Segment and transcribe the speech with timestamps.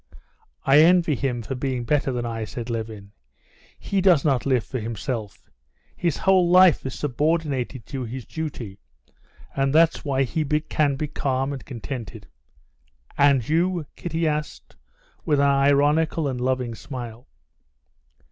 [0.65, 3.11] "I envy him for being better than I," said Levin.
[3.77, 5.47] "He does not live for himself.
[5.95, 8.79] His whole life is subordinated to his duty.
[9.55, 12.25] And that's why he can be calm and contented."
[13.15, 14.75] "And you?" Kitty asked,
[15.23, 17.27] with an ironical and loving smile.